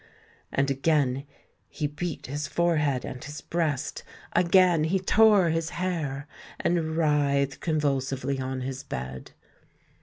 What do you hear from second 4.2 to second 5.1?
again he